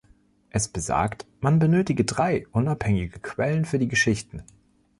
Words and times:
Es 0.49 0.67
besagt, 0.67 1.27
man 1.41 1.59
benötige 1.59 2.05
drei 2.05 2.47
unabhängige 2.53 3.19
Quellen 3.19 3.65
für 3.65 3.77
die 3.77 3.87
Geschichten. 3.87 4.43